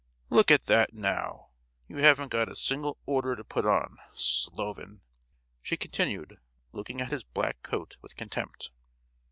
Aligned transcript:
"Look 0.31 0.49
at 0.49 0.63
that, 0.65 0.95
now! 0.95 1.49
You 1.87 1.97
haven't 1.97 2.31
got 2.31 2.49
a 2.49 2.55
single 2.55 2.97
'order' 3.05 3.35
to 3.35 3.43
put 3.43 3.67
on—sloven!" 3.67 5.01
she 5.61 5.77
continued, 5.77 6.39
looking 6.71 7.01
at 7.01 7.11
his 7.11 7.23
black 7.23 7.61
coat 7.61 7.97
with 8.01 8.15
contempt. 8.15 8.71